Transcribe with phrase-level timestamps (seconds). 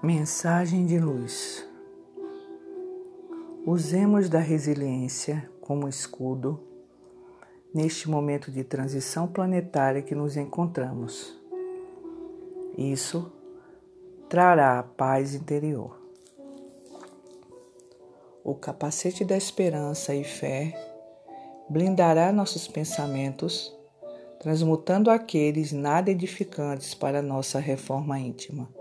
[0.00, 1.68] Mensagem de luz.
[3.66, 6.60] Usemos da resiliência como escudo
[7.74, 11.36] neste momento de transição planetária que nos encontramos.
[12.76, 13.32] Isso
[14.28, 16.00] trará paz interior.
[18.44, 20.74] O capacete da esperança e fé
[21.68, 23.76] blindará nossos pensamentos,
[24.38, 28.78] transmutando aqueles nada edificantes para nossa reforma íntima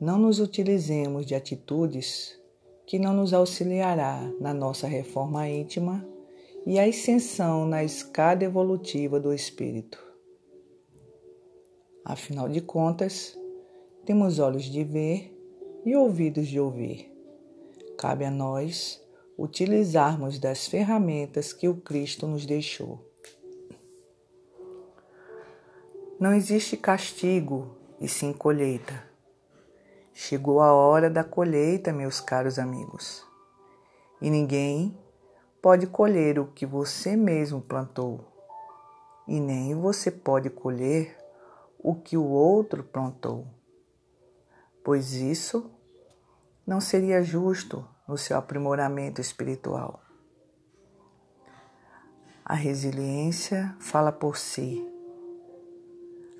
[0.00, 2.38] não nos utilizemos de atitudes
[2.86, 6.06] que não nos auxiliará na nossa reforma íntima
[6.66, 10.02] e ascensão na escada evolutiva do espírito.
[12.04, 13.38] Afinal de contas,
[14.04, 15.34] temos olhos de ver
[15.84, 17.10] e ouvidos de ouvir.
[17.96, 19.02] Cabe a nós
[19.38, 23.00] utilizarmos das ferramentas que o Cristo nos deixou.
[26.18, 29.13] Não existe castigo e sim colheita.
[30.16, 33.26] Chegou a hora da colheita, meus caros amigos,
[34.20, 34.96] e ninguém
[35.60, 38.24] pode colher o que você mesmo plantou,
[39.26, 41.18] e nem você pode colher
[41.76, 43.44] o que o outro plantou,
[44.84, 45.68] pois isso
[46.64, 50.00] não seria justo no seu aprimoramento espiritual.
[52.44, 54.88] A resiliência fala por si,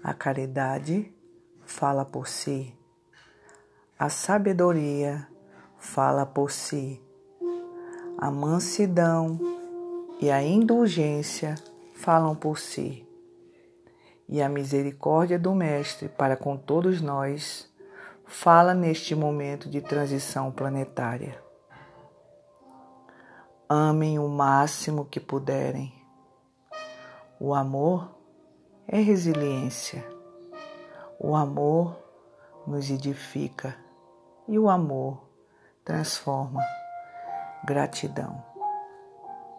[0.01, 1.13] a caridade
[1.67, 2.73] fala por si
[4.05, 5.27] a sabedoria
[5.79, 7.03] fala por si.
[8.19, 9.41] A mansidão
[10.21, 11.55] e a indulgência
[11.95, 13.09] falam por si.
[14.29, 17.67] E a misericórdia do Mestre para com todos nós
[18.27, 21.43] fala neste momento de transição planetária.
[23.67, 25.95] Amem o máximo que puderem.
[27.41, 28.15] O amor
[28.87, 30.07] é resiliência.
[31.19, 31.97] O amor
[32.67, 33.83] nos edifica
[34.49, 35.29] e o amor
[35.85, 36.61] transforma.
[37.65, 38.43] Gratidão.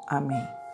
[0.08, 0.65] Amém.